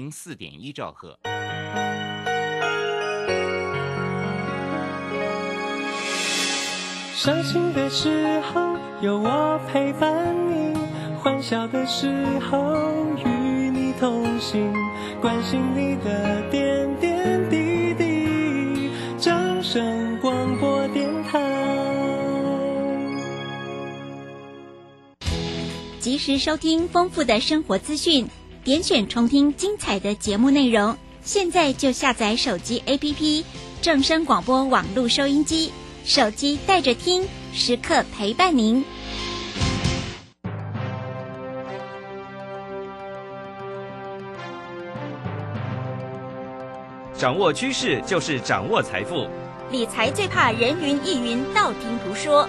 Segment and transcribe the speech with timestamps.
[0.00, 1.18] 零四点一兆赫。
[7.14, 10.74] 伤心的时候有我陪伴你，
[11.18, 12.74] 欢笑的时候
[13.26, 13.28] 与
[13.68, 14.72] 你同行，
[15.20, 18.90] 关心你的点点滴滴。
[19.18, 21.38] 掌声广播电台，
[25.98, 28.26] 及时收听丰富的生活资讯，
[28.62, 30.96] 点选重听精彩的节目内容。
[31.22, 33.44] 现在就下载手机 APP
[33.80, 35.72] 正声广播网络收音机。
[36.04, 38.84] 手机带着听，时刻陪伴您。
[47.16, 49.28] 掌握趋势就是掌握财富，
[49.70, 52.48] 理财最怕人云亦云、道听途说。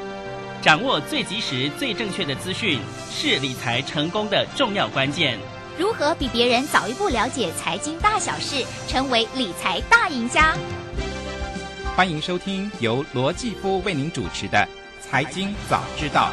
[0.61, 2.79] 掌握最及时、最正确的资讯，
[3.11, 5.37] 是理财成功的重要关键。
[5.81, 10.55] 如何比别人早一步了解财经大小事，成为理财大赢家？
[11.95, 14.59] 欢迎收听由罗继夫为您主持的
[15.03, 16.29] 《财经早知道》。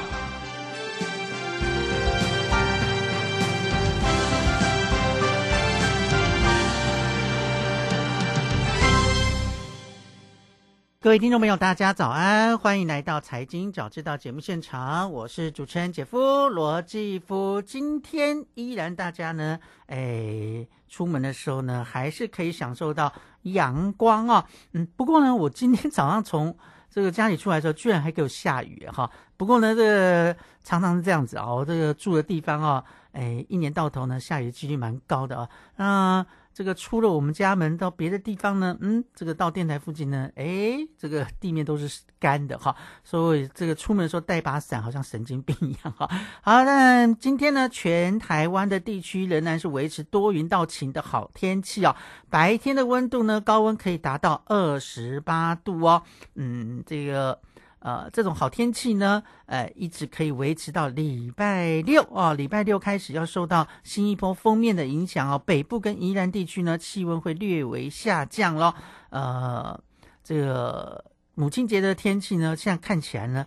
[11.08, 17.62] 各位听众朋友，大家早安，欢迎来到《财经早知道》节目现场，我是主持人姐夫罗继夫。
[17.62, 23.10] 今天依然大家呢，哎，出门的时候呢，还是可以享受到。
[23.44, 26.54] 阳光啊，嗯，不过呢，我今天早上从
[26.90, 29.10] 这个家里出来的时候，居然还给我下雨哈。
[29.38, 36.26] 不过呢，这个常常是这样子啊，我这个住的地方啊，哎，一年到头呢，下雨的几率蛮高的啊，那。
[36.58, 46.10] 这个出了我们家门到别的地方呢，嗯，这个到电台附近呢，哎，这个地面都是干的哈，所以这个出门的时候带把伞好像神经病一样哈。
[46.42, 51.94] 好，那今天呢，全台湾的地区仍然是维持多云到晴的好天气哦，
[52.28, 56.02] 白天的温度呢，高温可以达到二十八度哦，
[56.34, 57.38] 嗯，这个。
[57.80, 62.34] 呃，这种好天气呢，呃，一直可以维持到礼拜六哦。
[62.34, 68.74] 礼拜六开始要受到新一波封面的影响哦，北部跟宜兰地区呢，气温会略微下降咯。
[69.10, 69.80] 呃，
[70.24, 73.46] 这个母亲节的天气呢，现在看起来呢，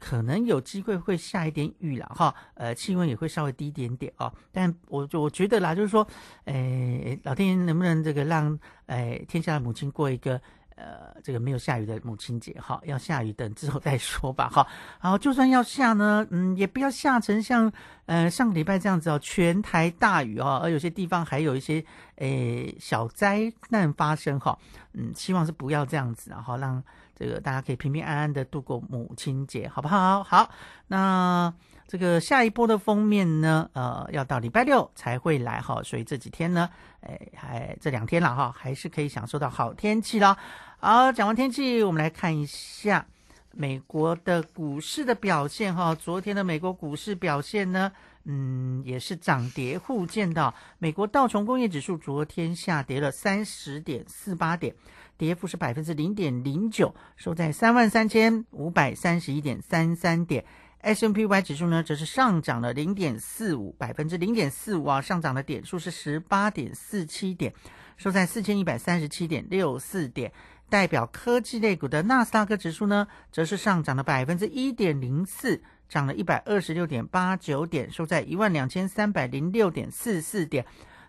[0.00, 2.34] 可能有机会会下一点雨了哈。
[2.54, 4.32] 呃，气温也会稍微低一点点哦。
[4.52, 6.06] 但我我觉得啦，就是说，
[6.46, 10.40] 哎，老天爷能不能这个让哎天下的母亲过一个。
[10.76, 14.66] 呃，这个没有下雨的母亲节哈，要下雨等之后再说吧哈。
[15.00, 17.72] 然后就算要下呢，嗯，也不要下成像
[18.04, 21.84] 呃上个礼拜这样子哦，全台大雨哦，而有些地方还有一些
[22.16, 24.56] 诶小灾难发生哈。
[24.92, 26.82] 嗯，希望是不要这样子，然后让
[27.14, 30.22] 这个大家可以平平安安的度过母亲节，好不好？
[30.22, 30.50] 好，
[30.86, 31.52] 那。
[31.88, 36.68] 这个下一波的封面呢，呃，要到礼拜六才会来哈，所以这几天呢，
[37.00, 40.36] 哎，还这两天了哈，还是可以享受到好天气了。
[40.78, 43.06] 好，讲完天气，我们来看一下
[43.52, 45.94] 美国的股市的表现哈。
[45.94, 47.90] 昨天的美国股市表现呢，
[48.24, 50.52] 嗯，也是涨跌互见的。
[50.78, 54.74] 美国道琼工业指数昨天下跌了三十点四八点，
[55.16, 60.44] 跌幅是百分之零点零九，收在三万三千五百三十一点三三点。
[60.82, 67.52] S M P Y 指数呢，则是上涨了零点四五百分之零点四五啊，上涨的点数是十八点四七点，
[67.96, 70.30] 收在四千一百三十七点六四点。
[70.68, 80.64] 代表科技类股的纳斯达克指数呢，则是上涨了百分之一点零四，涨了一百二十六点八九点，收在一万两千三百零六点四四点。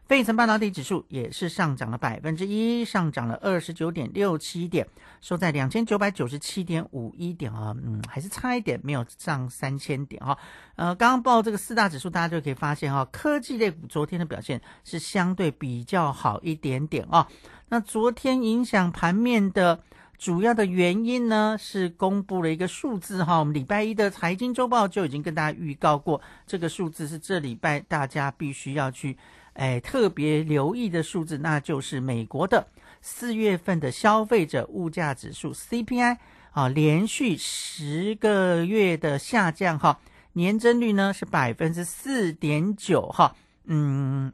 [0.08, 4.88] 费城半导体指数也是上涨了百分之一，上涨了二十九点六七点，
[5.20, 10.38] 收在两千九百九十七点五一点啊，嗯，还是差一点，没有上三千点哈。
[10.78, 17.28] 呃，刚刚报这个四大指数，大家就可以发现哈，科技类股昨天的表现是相对比较好一点点啊。
[17.70, 19.80] 那昨天影响盘面的
[20.18, 29.18] 主要的原因呢，是公布了一个数字哈，我们礼拜一的财经周报就已经跟大家预告过，这个数字是这礼拜大家必须要去。
[29.54, 32.68] 哎，特别留意的数字，那就是美国的
[33.02, 36.18] 四月份的消费者物价指数 CPI
[36.52, 40.00] 啊，连续十个月的下降哈，
[40.34, 44.32] 年增率呢是百分之四点九哈，嗯，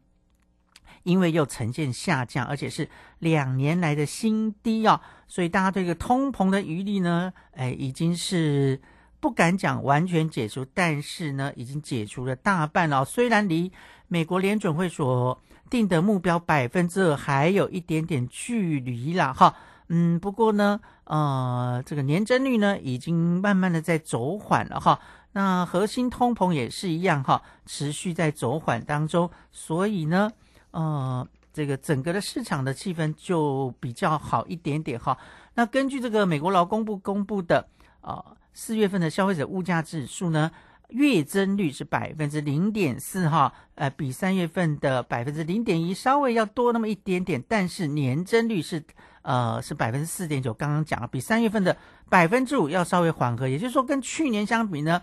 [1.03, 2.89] 因为又呈现下降，而且是
[3.19, 8.81] 两年来的新低啊，所以大家对这个通膨的余力呢，哎，已经是
[9.19, 13.71] 不敢讲完全解除，但是呢，已经解除了大半了，虽然离。
[14.09, 15.41] 美国联准会所
[15.71, 19.55] 定的目标百分之二还有一点点距离了哈，
[19.87, 24.99] 嗯，不过呢，呃，这个年增率呢已经慢慢的在走缓了哈，
[25.31, 30.29] 那核心通膨也是一样哈，持续在走缓当中，所以呢，
[30.73, 35.17] 呃，这个整个的市场的气氛就比较好一点点哈。
[35.55, 37.65] 那根据这个美国劳工部公布的
[38.01, 38.23] 啊
[38.53, 40.51] 四月份的消费者物价指数呢，
[40.89, 48.83] 月增率是百分之零点四哈，呃，比三月份的百分之零点一稍微要多那么一点点，但是年增率是
[49.21, 51.77] 呃是百分之四点九，刚刚讲了，比三月份的
[52.09, 55.01] 百分之五要稍微缓和，也就是说跟去年相比呢。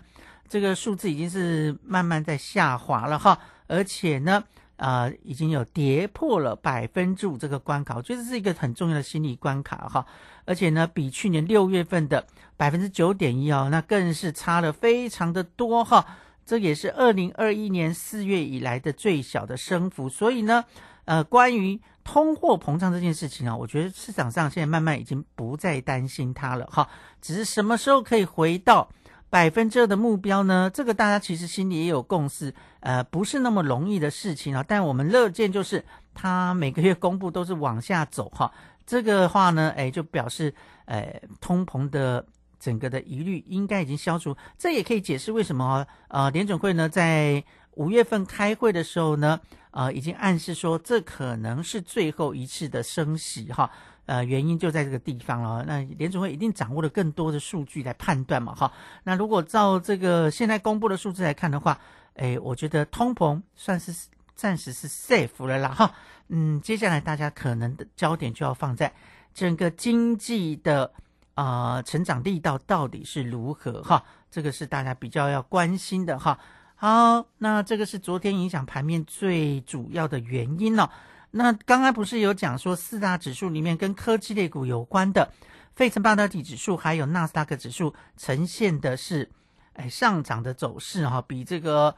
[0.49, 4.43] 这个数字已经是慢慢在下滑了哈，而且呢，
[4.81, 10.03] 啊，已经有跌破了百分之五这个关卡，我觉得是一个很重要的心理关卡哈。
[10.45, 12.25] 而且呢，比去年六月份的
[12.57, 16.03] 百分之九点一哦，那更是差了非常的多哈。
[16.47, 20.09] 这也是二零二一年四月以来的最小的升幅。
[20.09, 20.65] 所以呢，
[21.05, 26.89] 呃，关于通货膨胀这件事情啊，我觉得市场上现在慢慢已经不再担心它了哈，
[27.21, 28.89] 只是什么时候可以回到。
[29.31, 30.69] 百分之二的目标呢？
[30.73, 34.61] 这个大家其实心里也有共识，呃，不是那么容易的事情啊。
[34.67, 35.83] 但我们乐见就是
[36.13, 38.51] 它每个月公布都是往下走哈。
[38.85, 42.25] 这个话呢，哎，就表示呃通膨的
[42.59, 44.35] 整个的疑虑应该已经消除。
[44.57, 47.41] 这也可以解释为什么呃联准会呢在
[47.75, 49.39] 五月份开会的时候呢，
[49.71, 53.71] 呃已经暗示说这可能是最后一次的升息哈。
[54.05, 55.63] 呃，原因就在这个地方了。
[55.67, 58.71] 那联储会一定掌握了更多的数据来判断嘛，哈。
[59.03, 61.79] 那如果照这个现在公布的数字来看的话，
[62.15, 63.93] 哎，我觉得通膨算是
[64.35, 65.93] 暂时是 safe 了啦，哈。
[66.27, 68.93] 嗯，接下来大家可能的焦点就要放在
[69.33, 70.91] 整个经济的
[71.35, 74.03] 啊成长力道到底是如何，哈。
[74.29, 76.39] 这个是大家比较要关心的，哈。
[76.75, 80.91] 好，那这个是昨天影响盘面最主要的原因了。
[81.31, 85.31] 那刚刚不是有讲说四大指数里面跟科技类股有关的，
[85.75, 89.29] 费城半导体指数还有纳斯达克指数呈现的是，
[89.73, 91.95] 哎上涨的走势哈，比这个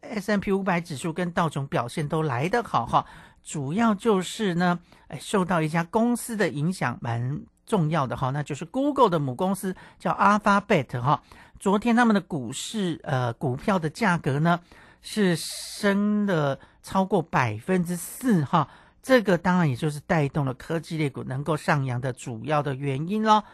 [0.00, 3.04] S M P 五百指数跟道琼表现都来得好哈。
[3.42, 4.78] 主要就是呢，
[5.08, 11.22] 哎受到一家公司的影响蛮重要的哈，那就是 Google 的母公司叫 Alphabet 哈。
[11.58, 14.60] 昨天他们的股市呃股票的价格呢
[15.02, 16.58] 是升了。
[16.82, 18.66] 超过百分之四哈，
[19.02, 23.44] 这个当然也就是带动了科技类股能够上扬的主要的原因喽。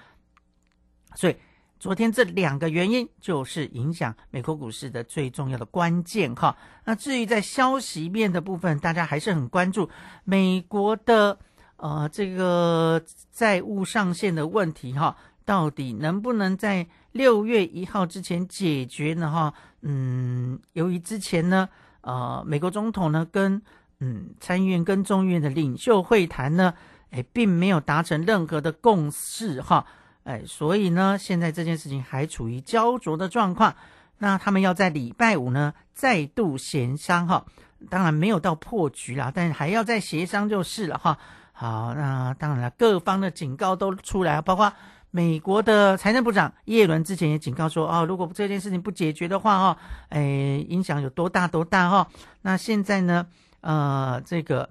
[1.16, 1.36] 所以
[1.80, 6.56] 昨天这两个原因就是影响美国股市的最重要的关键哈。
[6.84, 9.90] 那至于在消息面的部分，大家还是很关注
[10.22, 11.36] 美国的
[11.78, 13.02] 呃这个
[13.32, 15.16] 债务上限的问题哈，
[15.46, 19.54] 到底能不能在六月一号之前解决呢哈？
[19.80, 21.66] 嗯，由于之前呢。
[22.02, 23.60] 呃，美国总统呢跟
[23.98, 26.72] 嗯参议院跟众议院的领袖会谈呢，
[27.10, 29.84] 哎，并没有达成任何的共识哈，
[30.22, 33.74] 哎，所以呢，现在这件事情还处于焦灼的状况。
[34.18, 37.44] 那他们要在礼拜五呢再度协商哈，
[37.90, 41.18] 当然没有到破局啦，但还要再协商就是了哈。
[41.50, 44.72] 好，那当然了，各方的警告都出来，包括。
[45.16, 49.78] 美国的财政部长耶伦之前也警告说，哦，如果这件事情不解决的话，哈，
[50.10, 50.22] 哎，
[50.68, 52.06] 影响有多大多大，哈。
[52.42, 53.26] 那现在呢，
[53.62, 54.68] 呃，这个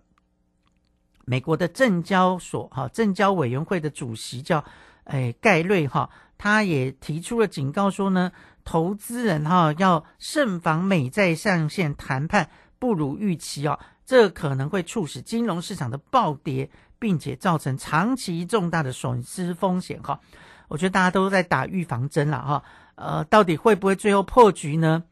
[1.25, 4.63] 美国的证交所，哈，证交委员会的主席叫，
[5.05, 8.31] 哎，盖瑞，哈，他也提出了警告说呢，
[8.63, 16.69] 投资人，哈，要慎防美债上限谈判不如预期，哦，这可能会促使金融市场的暴跌。
[17.05, 20.19] 并且造成长期重大的损失风险哈，
[20.67, 22.63] 我觉得大家都在打预防针了哈，
[22.95, 25.03] 呃，到底会不会最后破局呢？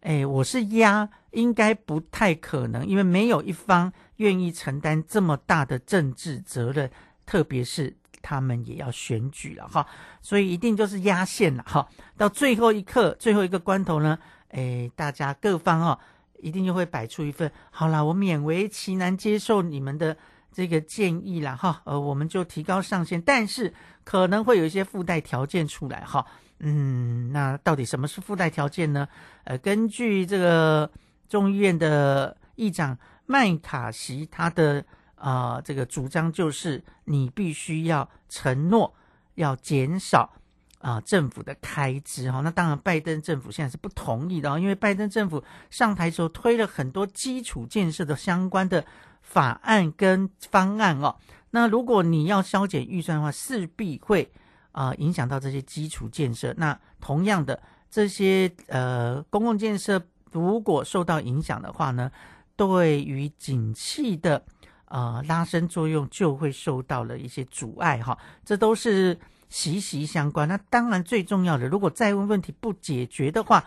[0.00, 6.90] 哎，我是压，应该不太可能，因为没有一方愿意承担这么大的政治责任，
[7.26, 9.86] 特别是他们也要选举了哈，
[10.22, 11.86] 所以一定就是压线了哈，
[12.16, 15.98] 到最后一刻、最后一个关头呢，哎，大家各方哦，
[16.40, 20.16] 一定就会摆出一份好啦，我勉为其难接受你们的。
[20.54, 26.24] 这个建议了哈，呃，我们就提高上限，但是可能会有一些附带条件出来哈，
[26.60, 29.08] 嗯，那到底什么是附带条件呢？
[29.42, 30.88] 呃，根据这个
[31.28, 32.96] 众议院的议长
[33.26, 34.84] 麦卡锡他的
[35.16, 38.94] 啊这个主张，就是你必须要承诺
[39.34, 40.34] 要减少
[40.78, 42.42] 啊政府的开支哈。
[42.42, 48.84] 那当然，拜登政府现在是不同意的，因为拜登政府上台时候推了很多基础建设的相关的。
[49.24, 51.16] 法案跟方案哦，
[51.50, 54.30] 那如果你要削减预算的话，势必会
[54.70, 56.54] 啊影响到这些基础建设。
[56.56, 60.00] 那同样的，这些呃公共建设
[60.30, 62.12] 如果受到影响的话呢，
[62.54, 64.44] 对于景气的
[64.84, 68.16] 呃拉伸作用就会受到了一些阻碍哈。
[68.44, 70.46] 这都是息息相关。
[70.46, 73.64] 那当然最重要的，如果债务问题不解决的话，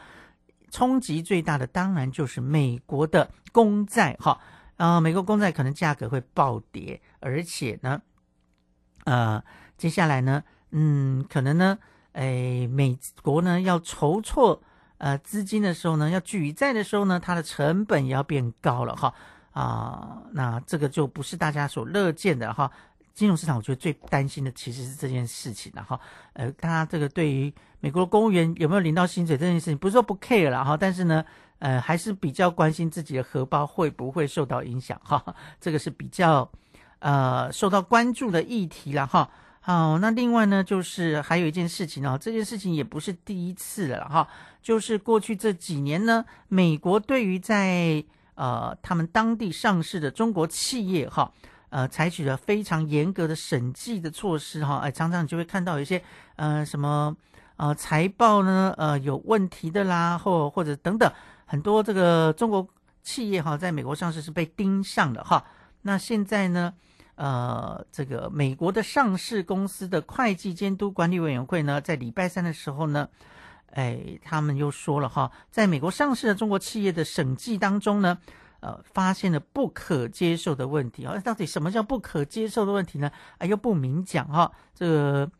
[0.71, 4.39] 冲击最大的当然就是美国的公债哈。
[4.77, 8.01] 呃，美国公债可能价格会暴跌，而且呢，
[9.05, 9.43] 呃，
[9.77, 11.77] 接下来呢，嗯，可能呢，
[12.13, 14.61] 哎，美国呢要筹措
[14.99, 19.13] 呃资金的时候呢，要举债的时候呢，它的成本也要变高了哈
[19.51, 22.71] 啊，那这个就不是大家所乐见的哈。
[23.13, 25.99] 金融市场，我觉得最担心的其实是这件事情了哈。
[26.33, 31.25] 呃，大家这个对于美国公务员有没有领到薪水这件事情，不是说不 care 了哈，但是呢，
[31.59, 35.23] 呃，还是比较关心自己的荷包会不会受到影响哈。
[35.59, 36.49] 这个是比较
[36.99, 39.29] 呃受到关注的议题了哈。
[39.59, 44.27] 好，那另外呢，就是还有一件事情哦，这件事情也不是第一次了哈，
[44.61, 48.03] 就是过去这几年呢，美国对于在
[48.35, 51.31] 呃他们当地上市的中国企业哈。
[51.69, 56.01] 呃，采取了非常严格的审计的措施，哈，哎，常常你就会看到有一些，
[56.37, 57.13] 呃，什么，
[57.57, 61.11] 呃，财报呢，呃，有问题的啦，或或者等等，
[61.47, 62.67] 很多这个中国
[63.01, 65.43] 企业哈，在美国上市是被盯上的哈。
[65.81, 66.71] 那现在呢，
[67.15, 73.09] 呃，这个美国的上市公司的会计监督管理委员会呢，在礼拜三的时候呢，
[73.71, 78.19] 哎，他们又说了哈，在美国上市的中国企业的审计当中呢。
[78.59, 81.15] 呃，发现了不可接受的问题啊！
[81.19, 83.11] 到底什么叫不可接受的问题呢？
[83.37, 85.31] 啊，又不明讲哈，这个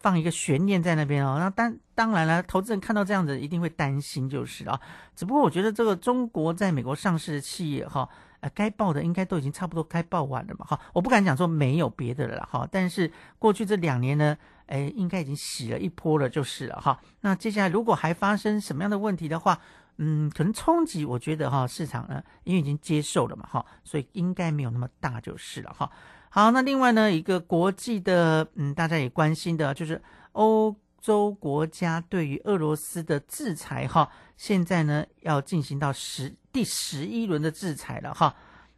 [0.00, 1.36] 放一个悬念在那边哦。
[1.38, 4.80] 那当当然了，投资人看到这样子一定会担心，就是啊。
[5.14, 8.08] 只不过我觉得这个中国在美国上市的企业哈，
[8.40, 10.80] 呃，该报的应该都已经差不多该报完了嘛哈。
[10.92, 16.98] 我不敢讲说没有别的了哈，但是过去这两年呢，哎，应该已经洗了一波了，就是了哈。
[17.20, 19.58] 那接下来如果还发生什么样的问题的话，
[19.98, 25.90] 嗯，可能冲击，我觉得哈，市场呢，因为已经接受了嘛，哈，所以应该没有那么大就是了，哈。
[26.32, 38.32] 好，那另外呢，一个国际的，嗯，大家也关心的，就是欧洲国家对于俄罗斯的制裁，哈，现在呢要进行到十第十一轮的制裁了，哈。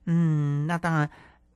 [0.06, 1.11] 嗯，那当然，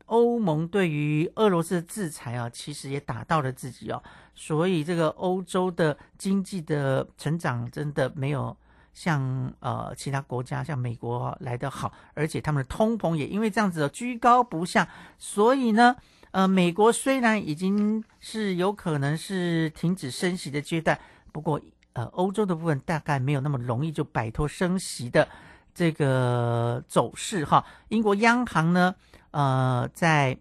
[0.05, 4.03] 欧盟对于俄罗斯的制裁啊，其实也打到了自己哦，
[4.35, 8.55] 所以这个欧洲的经济的成长真的没有。
[8.97, 14.89] 像呃其他国家像美国来得好，而且他们的通膨也因为这样子的居高不下，
[15.19, 15.95] 所以呢，
[16.31, 20.99] 呃，美国虽然已经是有可能是停止升息的阶段，
[21.31, 21.61] 不过
[21.93, 25.29] 呃，欧洲的部分大概没有那么容易就摆脱升息的
[25.75, 27.63] 这个走势哈。
[27.89, 28.95] 英国央行呢，
[29.33, 30.39] 呃，在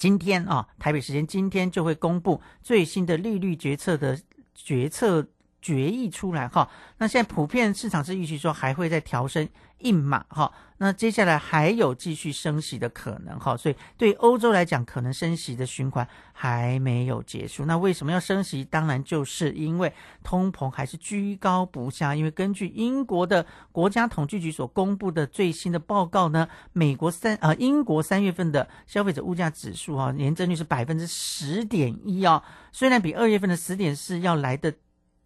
[0.00, 4.20] 今天啊，台北时间今天就会公布最新的利率决策的
[4.52, 5.24] 决策。
[5.66, 17.64] 决议出来哈，那现在普遍市场是预期说还会再调升一码哈，那接下来还有继续升息的可能哈，所以对欧洲来讲，可能升息的循环还没有结束。
[17.64, 18.64] 那为什么要升息？
[18.64, 19.92] 当然就是因为
[20.22, 22.14] 通膨还是居高不下。
[22.14, 34.72] 因为根据英国的国家统计局所公布的最新的报告呢，美国三呃英国三月份的消费者物价指数哈，年增率是百分之十点一哦，虽然比二月份的十点四要来的。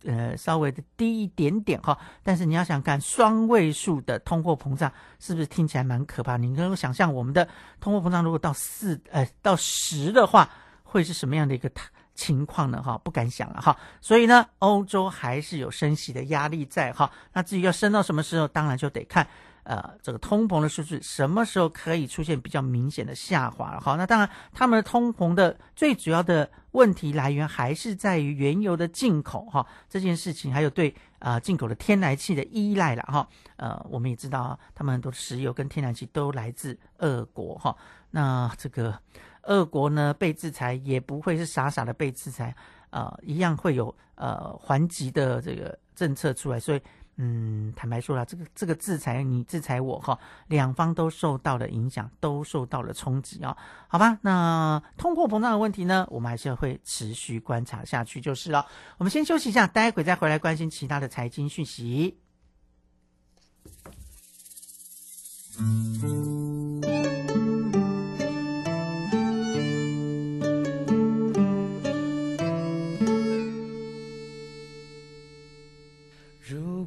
[0.04, 6.36] 呃，稍微的低一点点哈，但是你要想看双位数的通货膨胀，是不是听起来蛮可怕？
[6.36, 7.46] 你能够想象我们的
[7.80, 10.48] 通货膨胀如果到四呃到十的话，
[10.82, 11.70] 会是什么样的一个
[12.14, 12.82] 情况呢？
[12.82, 13.76] 哈，不敢想了哈。
[14.00, 17.10] 所以呢，欧洲还是有升息的压力在哈。
[17.32, 19.26] 那至于要升到什么时候，当然就得看。
[19.62, 23.80] 呃，这个通膨的数据什么时候可以出现比较明显的下滑了？
[23.80, 33.28] 好，那当然，他们的通膨的最主要的问题来源还是在于原油的进口哈，这件事情还有对啊进口的天然气的依赖了哈。
[33.56, 37.76] 呃，我们也知道，他们很多石油跟天然气都来自俄国哈。
[38.10, 38.98] 那这个
[39.42, 42.54] 俄国呢被制裁也不会是傻傻的被制裁，
[42.90, 46.80] 呃，一样会有呃还击的这个政策出来，所以。
[47.22, 53.54] 嗯，坦白说了，这个这个制裁你制裁我哈，两方都受到了影响，都受到了冲击啊。
[53.88, 58.64] 好吧，那通货膨胀的问题呢，我们还是会持续观察下去就是了。
[58.96, 62.16] 我们先休息一下，待会再回来关心其他的财经讯息。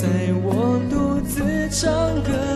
[0.00, 0.06] 在
[0.44, 1.90] 我独自唱
[2.22, 2.47] 歌。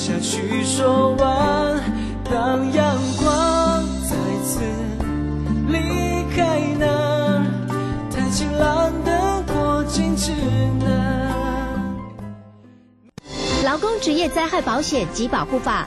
[0.00, 1.78] 下去说完，
[2.24, 4.60] 当阳光再次
[5.68, 7.44] 离开那
[8.10, 10.32] 太晴朗的过境之
[10.82, 11.86] 南。
[13.62, 15.86] 劳工职业灾害保险及保护法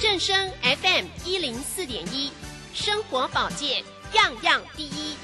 [0.00, 2.30] 正声 FM 一零四点一，
[2.74, 5.16] 生活保健样样第一。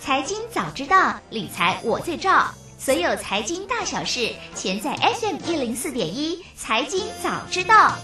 [0.00, 2.52] 财经早知道，理财我最照。
[2.78, 6.44] 所有财经大小事，全在 FM 一零四点一。
[6.56, 7.96] 财经早知道。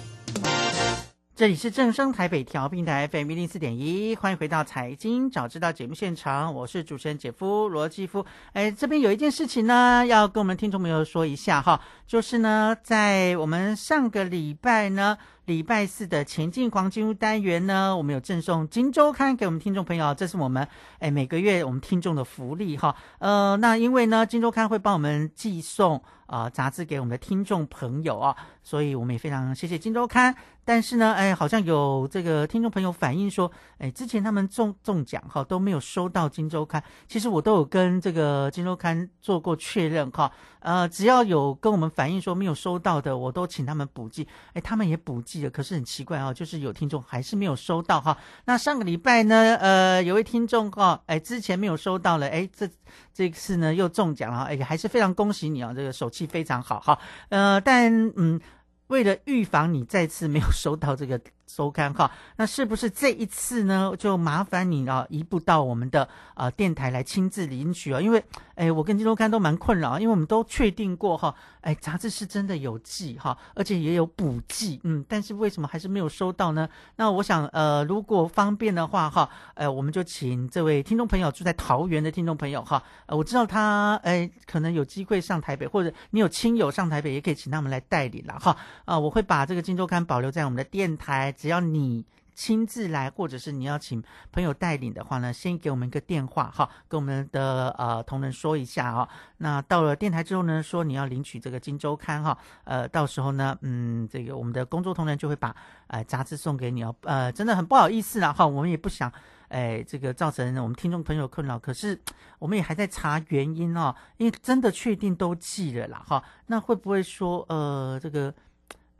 [1.36, 8.24] 这里是正声台北调频台 FM 一零四点一，欢迎回到财经早知道节目现场，我是主持人姐夫罗继夫。
[8.54, 15.18] 哎，这边有一件事情呢，要跟我们听众朋友说一下哈，就是呢，在我们上个礼拜呢。
[15.44, 20.66] 礼拜四的前进黄金屋单元呢，我们有赠送《金周刊》给我们听众朋友，这是我们
[20.98, 22.96] 哎每个月我们听众的福利哈。
[23.20, 30.34] 呃，那因为呢，《金周刊》会帮我们寄送啊杂志给我们的听众朋友啊，所以我们也非常谢谢《金周刊》。
[30.68, 40.30] 但是呢，哎，好像有这个听众朋友反映说，哎，之前他们中中奖哈都没有收到《金周刊》，其实我都有跟这个《金周刊》做过确认哈。
[40.58, 44.26] 呃，只要有跟我们反映说没有收到的，我都请他们补寄。
[44.54, 48.18] 哎，他们也补寄了，可是很奇怪啊，就是有听众还是没有收到哈。
[48.46, 52.68] 那上个礼拜呢，呃，有位听众哈，哎，之前没有收到了，哎，这
[53.14, 56.98] 这次呢又中奖了，哎，还是非常恭喜你啊，这个手气非常好哈。
[57.28, 58.40] 呃，但嗯，
[58.86, 61.20] 为了预防你再次没有收到这个。
[61.46, 63.94] 收看哈，那是不是这一次呢？
[63.98, 68.00] 就麻烦你啊，移步到我们的啊电台来亲自领取啊。
[68.00, 68.22] 因为
[68.56, 76.68] 哎，我跟金周刊都蛮困扰，因为我们都确定过哈，哎，杂志是真的有寄哈，而且也有补寄，嗯，但是为什么还是没有收到呢？
[76.96, 88.56] 那我想呃，如果方便的话哈，呃，我们就请这位听众朋友住在桃园的听众朋友哈，我知道他哎可能有机会上台北，或者你有亲友上台北，也可以请他们来代理了哈。
[88.84, 91.32] 啊，我会把这个金周刊保留在我们的电台。
[91.36, 99.08] 只要你亲自来，或者是你要请朋友带领的话呢，先给我们一个电话哈，跟我们的呃同仁说一下哈。
[99.38, 106.94] 那到了电台之后呢，说你要领取这个《金周刊》哈，呃，到时候呢，嗯，这个我们的工作同仁就会把呃杂志送给你哦。
[107.04, 109.10] 呃，真的很不好意思啦哈，我们也不想
[109.48, 111.98] 哎这个造成我们听众朋友困扰，可是
[112.38, 118.34] 我们也还在查原因哦，因为真的确定都寄了啦哈，那会不会说呃这个？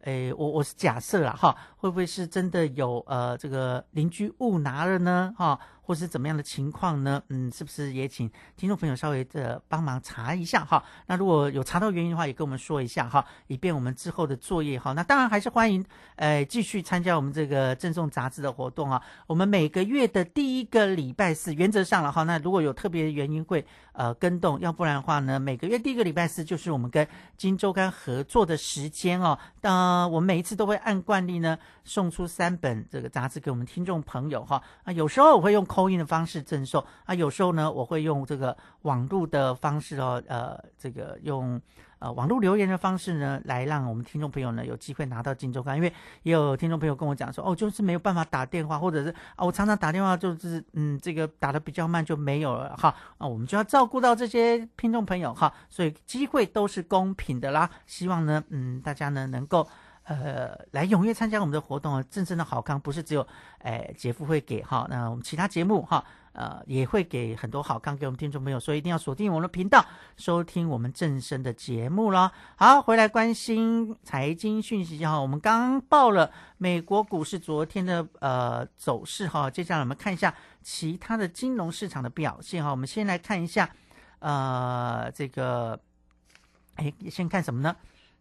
[0.07, 5.59] 诶，我我是假设了，哈，会不会是真的有呃这个邻居误拿了呢，哈？
[5.87, 7.22] 或是怎么样的情况呢？
[7.29, 10.83] 嗯，是不是也请听众朋友稍微的帮忙查一下哈？
[11.07, 14.92] 那如果有查到原因的话，也跟我们说一下哈，以便我们之后的作业哈。
[14.94, 15.85] 那当然还是欢迎，
[16.16, 19.01] 呃，继续参加我们这个赠送杂志的活动啊。
[19.29, 22.25] 我们每个月的第一个礼拜四，原则上了哈。
[22.25, 29.38] 那如果有特别原因会呃跟动，要不然的话呢，每个月第一个礼拜四就是我们跟金周刊合作的时间哦。
[29.61, 34.61] 当我们每一次都会按惯例呢送出三本这个杂志给我们听众朋友哈。
[34.83, 35.64] 啊，有时候我会用。
[35.76, 41.60] 扣印的方式赠送啊，有时候呢，我会用这个网络的方式哦，呃，这个用
[41.98, 45.76] 呃网络留言的方式呢，来让我们听众朋友呢有机会拿到金周刊。
[45.76, 52.88] 因为也有听众朋友跟我讲说，哦，就是没有办法打电话，或者是啊，我常常打电话就是嗯，这个打的比较慢就没有了哈。
[53.18, 57.68] 啊，我们就要照顾到这些听众朋友哈，所以机会都是公平的啦。
[57.84, 59.68] 希望呢，嗯，大家呢能够。
[60.07, 62.05] 呃，来踊跃参加我们的活动啊！
[62.09, 63.27] 真正的好康不是只有，
[63.59, 69.85] 哎，姐夫会给哈，那我们其他节目哈，呃，也会给很多好康给我们听众朋友，所以一定要锁定我们的频道，
[70.16, 72.31] 收听我们正声的节目咯。
[72.55, 82.71] 好，回来关心财经讯息哈，我们刚报了美国股市昨天的呃走势哈，接下来我们看一下其他的金融市场的表现哈。
[82.71, 83.69] 我们先来看一下，
[84.21, 85.77] 呃，这个，
[86.77, 87.75] 哎，先看什么呢？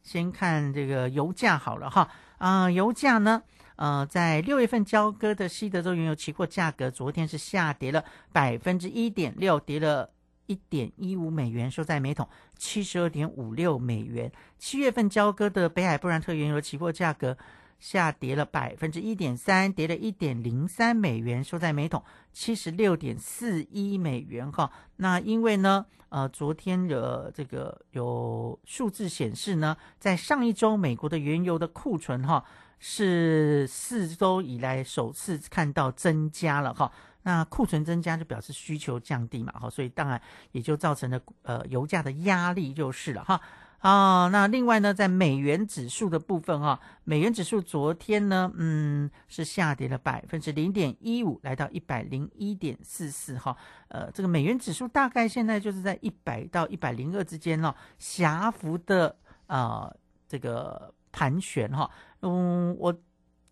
[0.06, 3.42] 先看这个油价好了哈，啊，油价呢，
[3.76, 10.12] 呃，在六月份交割的西德州原油期货价格，昨天是下跌了百分之一点六，跌了
[10.46, 14.32] 一点一五美元，收在每桶七十二点五六美元。
[14.60, 17.36] 七月份交割的北海布兰特原油期货价格。
[17.80, 24.72] 下跌了百分之一点三，跌了一点零三美元，收在每桶七十六点四一美元哈。
[24.96, 32.44] 那因为呢，呃，昨天的这个有数字显示呢，在上一周美国的原油的库存哈
[32.80, 36.92] 是四周以来首次看到增加了哈。
[37.24, 43.40] 那库存增加就表示需求降低嘛哈，所以当然也就造成了呃油价的压力就是了哈。
[43.86, 53.56] 啊，那另外呢，在美元指数的部分哈，美元指数昨天呢，嗯，是下跌了百分之零点一五，来到一百零一点四四哈。
[53.90, 59.94] 呃，这个美元指数大概现在就是在一百到一百零二之间哦，狭幅的啊
[60.28, 61.88] 这个盘旋哈。
[62.24, 62.92] 嗯，我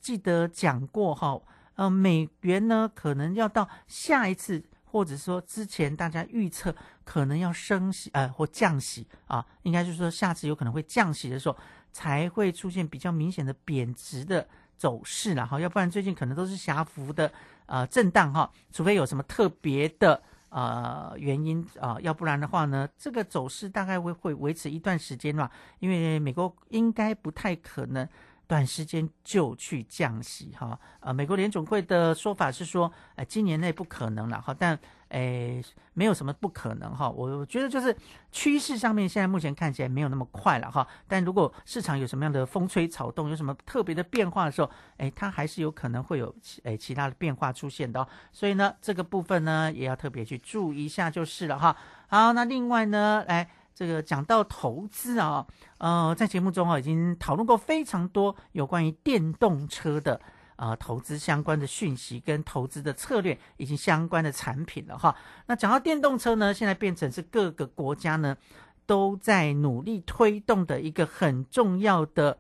[0.02, 1.40] 记得讲过哈，
[1.76, 4.64] 呃，美元呢可能要到下一次。
[4.94, 11.58] 或者说之前大家预测可能要升息，呃，或降息啊，应该就是说下次有可能会降息的时候，
[11.92, 17.32] 才会出现比较明显的贬值的走势了哈，要不然最近可能都是狭幅的
[17.66, 28.08] 呃震荡哈，除非有什么特别的呃原因啊，要不然的话呢，这个走势大概会会维持一段时间嘛，因为美国应该不太可能。
[28.54, 30.80] 短时间就去降息哈。
[31.00, 34.78] 呃，美国联总会的说法是说，呃，今年内不可能了哈，但
[35.10, 35.60] 诶，
[35.96, 37.10] 没有什么不可能哈。
[37.10, 37.96] 我我觉得就是
[38.32, 40.88] 趋势上面现在目前看起来没有那么快了哈。
[41.08, 48.08] 但如果市场有什么样的风吹草动，有什么特别的变化的时候，诶，它还是有可能会有诶其他的变化出现的。
[48.32, 51.76] 所以呢，这个部分呢也要特别去注意一下就是了哈。
[52.06, 53.50] 好，那另外呢，来。
[53.74, 55.46] 这个讲到投资啊，
[55.78, 60.20] 呃，在节目中啊已经讨论过非常多有关于电动车的
[60.56, 65.16] 啊投资相关的讯息跟投资的策略以及相关的产品了哈。
[65.48, 68.38] 那讲到电动车呢，现在变成是各个国家呢
[68.86, 72.38] 都在努力推动的一个很重要的。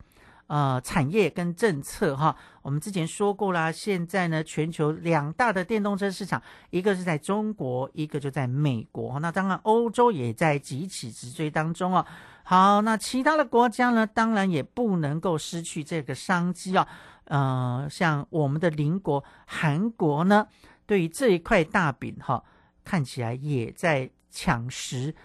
[0.48, 3.72] 呃，产业跟政策哈，我们之前说过啦。
[3.72, 9.20] 现在呢，全球两大的电动车市场，一个是在中国，一个就在美国。
[9.20, 12.06] 那当然，欧洲也在急起直追当中啊。
[12.44, 16.88] 好，那其他的国家呢，当然也不能够失去这个商机啊。
[17.26, 20.46] 呃，像我们的邻国韩国呢，
[20.86, 22.44] 对于这一块大饼哈，
[22.84, 25.16] 看起来也在抢食。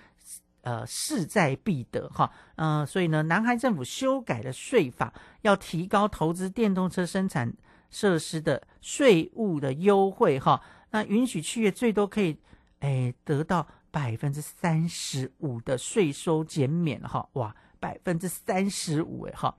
[0.63, 7.51] 呃，势在必得哈，嗯，所以呢，南韩政府修改了税法，要提高投资电动车生产
[7.89, 12.37] 设施的税务的优惠哈，那允许企业最多可以，
[12.81, 19.57] 哎，得到百分之三十五的税收减免哈，哇，百分之三十五哎哈，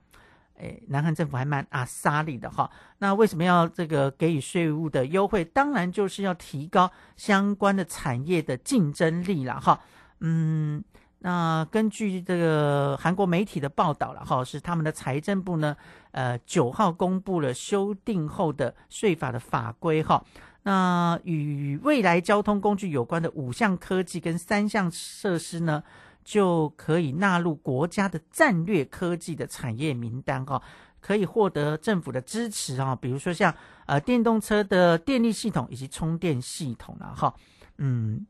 [0.58, 5.44] 哎，南韩政府还蛮阿萨利的哈，那为什么要这个给予税务的优惠？
[5.46, 9.80] 当然就是要提高相关的产业的竞争力了哈，
[10.20, 10.84] 嗯。
[11.22, 15.76] 那根据这个韩国媒体的报道了哈，是他们的财政部呢，
[16.12, 20.24] 呃，九号公布了修订后的税法的法规哈。
[20.62, 25.82] 那与未来交通工具有关的五项科技跟三项设施呢，
[26.24, 30.62] 就可以纳入国家的战略科技的产业名单哈，
[31.00, 32.96] 可以获得政府的支持啊。
[32.96, 33.54] 比如说像
[33.84, 37.34] 呃电动车的电力系统以及充电系统了哈，
[37.76, 38.26] 嗯。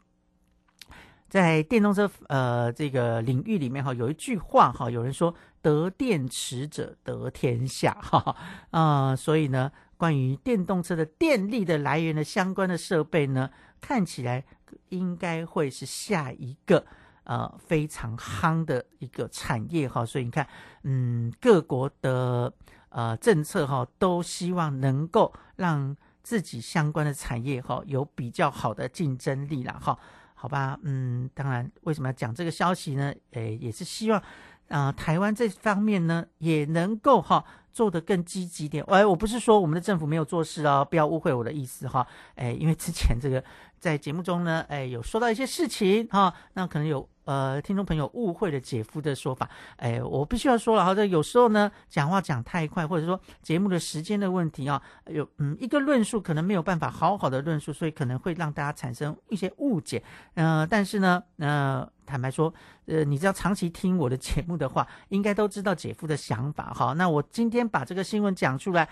[1.30, 8.36] 在电动车呃这个领域里面哈，有一句话哈，有人说得电池者得天下哈
[8.72, 13.48] 啊，所以呢，关于电动车的电力的来源的相关的设备呢，
[13.80, 14.44] 看起来
[14.88, 16.84] 应该会是下一个
[17.22, 20.44] 呃非常夯的一个产业哈，所以你看，
[20.82, 22.52] 嗯，各国的
[22.88, 29.96] 呃政策哈，都希望能够让自己相关的产业哈有比较好的竞争力了哈。
[30.40, 33.12] 好吧，嗯，当然，为什么要讲这个消息呢？
[33.32, 34.22] 诶，也是希望，
[34.68, 38.82] 啊，台湾这方面呢，也能够哈做得更积极点。
[38.84, 42.06] 哎，我不是说我们的政府没有做事哦，不要误会我的意思哈。
[42.36, 43.44] 诶，因为之前这个
[43.78, 47.06] 在节目中呢，诶，有说到一些事情哈，那可能有。
[47.30, 60.02] 呃，听众朋友误会了姐夫的说法，哎，我必须要说了哈，这有时候呢，讲话讲太快，或者说节目的时间的问题啊，有嗯，一个论述可能没有办法好好的论述，所以可能会让大家产生一些误解。
[60.34, 62.52] 呃，但是呢，呃，坦白说，
[62.86, 66.94] 呃，你只要长期听我的节目的话，应该都知道姐夫的想法哈。
[66.94, 68.88] 那我今天把这个新闻讲出来，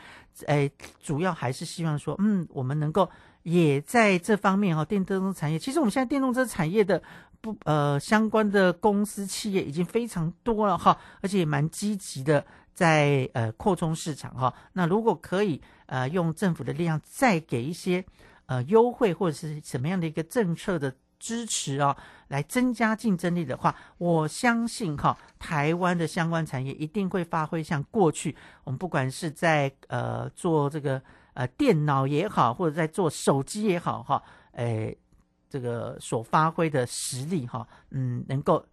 [0.46, 0.70] 哎，
[1.02, 3.10] 主要还是希望说，嗯，我们能够
[3.42, 7.02] 也在这方面哈，电动车产业，其实我们现在电动车产业的。
[7.40, 14.52] 不，呃，相关的公司企业已经非常多了哈，而且也蛮积极的在呃扩充市场哈。
[14.72, 18.04] 那如果可以呃用政府的力量再给一些
[18.46, 21.96] 呃优惠或者是什么样的一个政策的支持啊，
[22.26, 31.00] 来增加竞争力的话，我相信哈，台湾的相关产业一定会发挥像过去我们不管是在呃做这个
[31.34, 34.20] 呃电脑也好，或者在做手机也好哈，
[34.52, 34.98] 诶。
[35.48, 38.64] 这个所发挥的实力哈，嗯，能够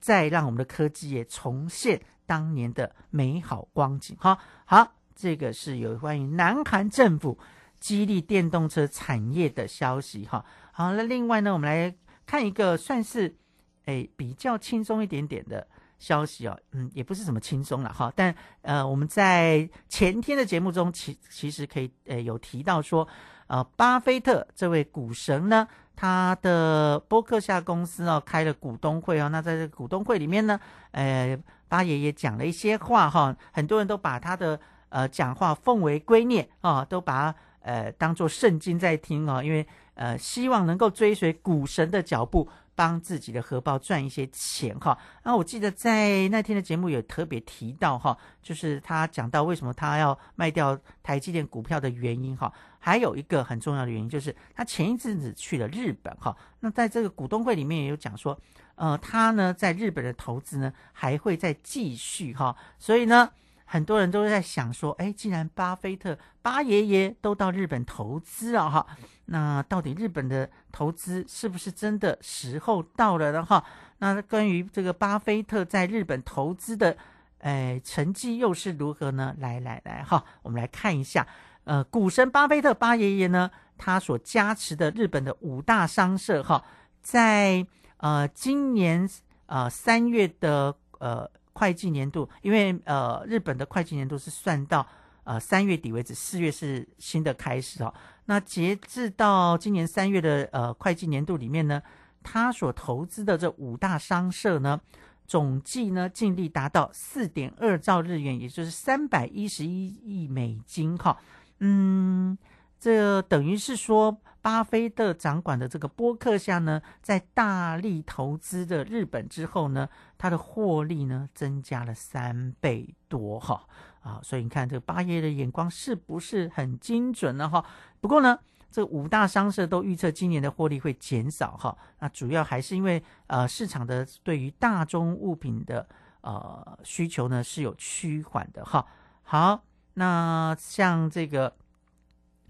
[0.00, 4.38] 再让我们的科技业重现当年的美好光景哈。
[4.64, 7.38] 好，这个是有关于南韩政府
[7.78, 10.44] 激励电动车产业的消息哈。
[10.72, 11.94] 好，那另外呢，我们来
[12.26, 13.36] 看一个算是
[13.84, 15.66] 诶比较轻松一点点的
[15.98, 23.06] 消息哦，嗯，也不是什么轻松了哈，但呃，我们在前天的节目中，其其实可以诶有提到说，
[23.46, 25.68] 呃，巴菲特这位股神呢。
[25.96, 30.58] 他的波克夏公司哦开了股东会哦，那在这个股东会里面呢，
[30.90, 42.48] 呃，八爷爷讲了一些话哈，很多人都把他的呃讲话奉为圭臬啊，都把呃当做圣经在听哦，因为呃希望能够追随股神的脚步。
[42.76, 52.52] 帮自己的荷包赚一些钱哈，那我记得在那天的节目有特别提到哈，就是他讲到为什么他要卖掉台积电股票的原因哈，
[52.84, 58.38] 还有一个很重要的原因就是他前一阵子去了日本哈，那在这个股东会里面也有讲说，
[58.74, 63.30] 呃，他呢在日本的投资呢还会再继续哈，所以呢，
[63.64, 68.86] 很多人都在想说，哎，既然巴菲特巴爷爷都到日本投资了哈，
[69.24, 73.42] 那到底日本的投资是不是真的时候到了呢？
[73.42, 73.64] 哈，
[73.96, 76.94] 那关于这个巴菲特在日本投资的，
[77.38, 79.34] 哎，成绩又是如何呢？
[79.38, 81.26] 来来来，哈，我们来看一下，
[81.64, 86.64] 呃，股神巴菲特巴爷爷呢，他所加持的日本的五大商社哈，
[87.02, 87.66] 在
[87.98, 89.08] 呃今年
[89.46, 91.30] 呃三月的呃。
[91.56, 94.84] 会计年度，因为呃，日本的会计年度是算到
[95.22, 97.94] 呃三月底为止，四月是新的开始哦。
[98.24, 101.80] 那截至到今年三月的呃会计年度里面呢，
[102.24, 104.80] 他所投资的这五大商社呢，
[105.28, 111.16] 总计呢净利达到四点二兆日元，也就是三百一十一亿美金哈。
[111.60, 112.36] 嗯，
[112.78, 114.18] 这等于是说。
[114.44, 119.88] 巴菲特掌管的这个波克夏呢，在大力投资的日本之后呢，
[120.18, 123.66] 它的获利呢增加了三倍多哈
[124.02, 127.64] 啊，所以你看这个巴耶的眼光是不是很精准呢哈？
[128.02, 128.38] 不过呢，
[128.70, 135.88] 这五大商社都预测今年的获利会减少哈，那主要还是因为呃市场的对于大宗物品的
[136.20, 138.86] 呃需求呢是有趋缓的哈。
[139.22, 141.52] 好，那像这个。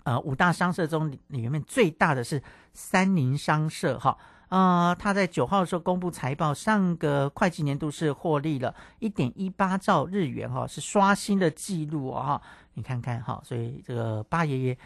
[0.04, 2.42] 呃，五大商社中里面最大的是
[2.74, 4.14] 三菱商社哈，
[4.50, 12.42] 呃，他在九号的时候公布财报，上个会计年度是获利了一点一八兆日元哈，是刷新的记录哦哈，
[12.74, 14.78] 你看看哈，所以这个八爷爷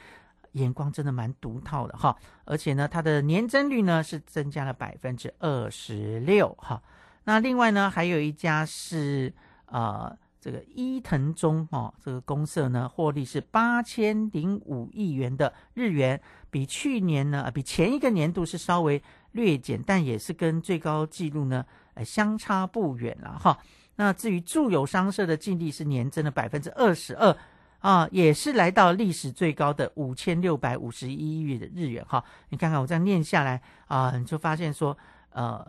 [0.52, 6.80] 眼光真的蛮独套的哈，而且呢，它的年增率呢是增加了百分之二十六哈，
[7.24, 9.34] 那另外呢，还有一家是
[9.66, 10.16] 呃。
[10.40, 23.59] 这个伊藤忠哦，这个公社呢，获利是八千零五亿元的日元，比去年呢，比前一个年度是稍微略减，但也是跟最高纪录呢，呃，相差不远了哈。
[23.96, 27.37] 那至于住友商社的净利是年增了百分之二十二
[27.81, 32.24] 啊，也是来到历史最高的五千六百五十一亿的日元哈。
[32.51, 34.96] 你看看我这样念下来啊，你就发现说，
[35.31, 35.66] 呃，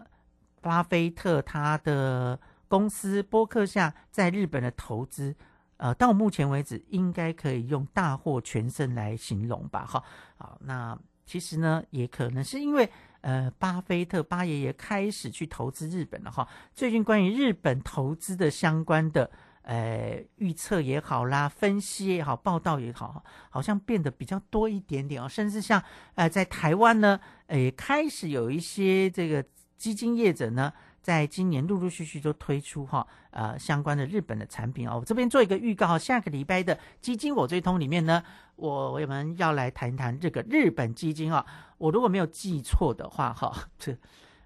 [0.62, 2.40] 巴菲特他的。
[2.70, 5.36] 公司波克夏在日本的投资，
[5.78, 9.86] 呃，到目前为止应该可以用大获全胜来形容吧？
[9.86, 10.04] 哈，
[10.38, 12.88] 好，那其实呢，也可能是因为
[13.22, 16.48] 呃，巴菲特巴爷爷开始去投资日本了哈。
[16.74, 19.30] 最近关于日本投资的相关的
[19.64, 25.28] 呃预测也好啦，分析也好，报道也好，好像变得比较多一点点哦。
[25.28, 29.44] 甚至像呃，在台湾呢，诶，开始有一些这个
[29.76, 30.72] 基金业者呢。
[31.10, 38.22] 在今年陆陆续续都推出哈呃相关的日本的产品啊，我这边做一个预告，下个礼拜的基金我最通里面呢，
[38.56, 41.43] 我我们要来谈一谈这个日本基金啊，
[41.80, 43.98] 我如果没有记错的话哈，这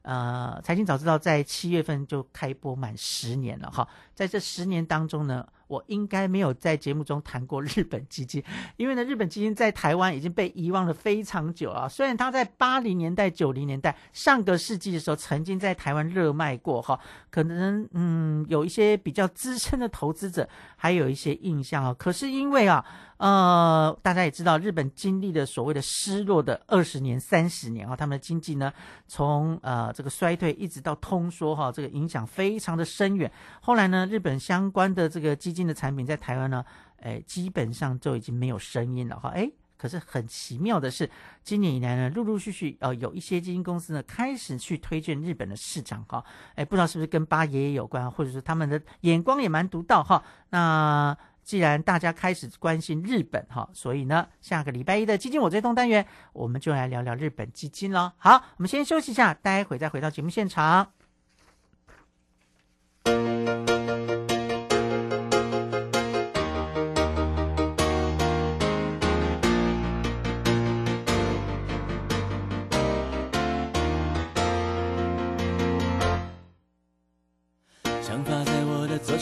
[0.04, 5.46] 呃财经早知道在七月份就开播满十年了哈，在这十年当中呢。
[5.74, 8.44] 我应该没有在节目中谈过日本基金，
[8.78, 11.88] 因为呢，日本基金在台湾已经被遗忘了非常久啊。
[11.88, 17.00] 虽然它在八零年代、九零年代上个世纪的时候曾经在台湾热卖过哈，
[17.32, 21.96] 可能嗯有一些比较资深的投资者还有一些印象啊。
[21.98, 22.86] 可是因为啊。
[23.24, 28.74] 呃，大家也知道，日本经历了所谓的失落的二十年、三十年啊，他们的经济呢，
[29.08, 33.32] 从呃这个衰退一直到通缩哈，这个影响非常的深远。
[33.62, 36.66] 后来呢，日本相关的这个基金的产品在台湾呢，
[36.98, 39.30] 哎，基本上就已经没有声音了哈。
[39.30, 41.10] 哎，可是很奇妙的是，
[41.46, 46.22] 今年以来呢，陆陆续续呃有一些基金公司呢，开始去推荐日本的市场哈。
[46.56, 50.22] 哎，不知道是不是跟八爷爷有关，或者是他们的眼光也蛮独到哈。
[50.50, 51.18] 那。
[51.44, 58.12] 既然大家开始关心日本哈，所以呢，下个礼拜一的基金我追踪单元，我们就来聊聊日本基金喽。
[58.18, 60.94] 好，我们先休息一下，待会再回到节目现场。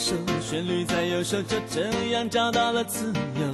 [0.02, 3.54] 旋律在右手，就这样找到了自由。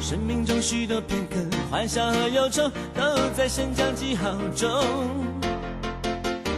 [0.00, 1.36] 生命中许多片刻，
[1.70, 3.02] 欢笑和忧愁，都
[3.34, 4.68] 在升降记号中。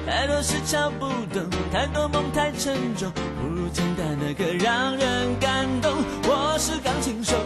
[0.04, 5.92] 太多事敲不动，太多梦太沉重，不如简单的歌让人感动。
[6.24, 7.36] 我是钢琴手，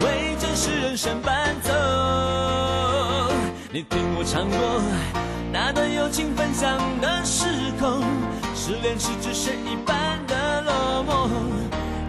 [0.00, 1.72] 为真实人生伴奏。
[3.72, 4.82] 你听我唱过
[5.52, 7.44] 那段友情分享的时
[7.80, 8.04] 空，
[8.54, 10.11] 失恋时只剩一半。
[11.02, 11.30] 梦，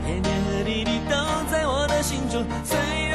[0.06, 1.16] 天天和地地都
[1.52, 2.44] 在我的心中。
[2.64, 3.13] 虽然。